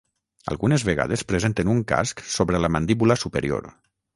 Algunes 0.53 0.85
vegades 0.87 1.25
presenten 1.33 1.71
un 1.75 1.83
casc 1.93 2.25
sobre 2.39 2.63
la 2.65 2.73
mandíbula 2.77 3.19
superior. 3.27 3.71